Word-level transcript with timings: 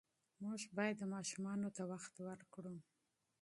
موږ 0.41 0.61
باید 0.77 0.99
ماشومانو 1.13 1.69
ته 1.75 1.83
وخت 1.91 2.13
ورکړو. 2.27 2.77